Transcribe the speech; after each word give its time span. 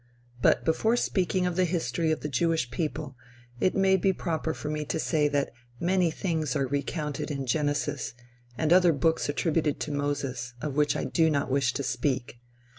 But, 0.41 0.65
before 0.65 0.97
speaking 0.97 1.45
of 1.45 1.55
the 1.55 1.63
history 1.65 2.11
of 2.11 2.21
the 2.21 2.27
Jewish 2.27 2.71
people, 2.71 3.15
it 3.59 3.75
may 3.75 3.97
be 3.97 4.11
proper 4.11 4.51
for 4.51 4.67
me 4.67 4.83
to 4.85 4.97
say 4.97 5.27
that 5.27 5.51
many 5.79 6.09
things 6.09 6.55
are 6.55 6.65
recounted 6.65 7.29
in 7.29 7.45
Genesis, 7.45 8.15
and 8.57 8.73
other 8.73 8.93
books 8.93 9.29
attributed 9.29 9.79
to 9.81 9.91
Moses, 9.91 10.55
of 10.59 10.75
which 10.75 10.95
I 10.95 11.03
do 11.03 11.29
not 11.29 11.51
wish 11.51 11.71
to 11.73 11.83
speak. 11.83 12.39